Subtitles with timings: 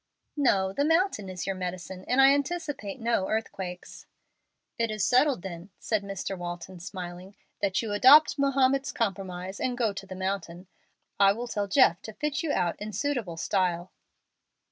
[0.35, 4.07] "No, the mountain is your medicine, and I anticipate no earthquakes."
[4.79, 6.35] "It is settled then," said Mr.
[6.35, 10.65] Walton, smiling, "that you adopt Mahomet's compromise and go to the mountain.
[11.19, 13.91] I will tell Jeff to fit you out in suitable style."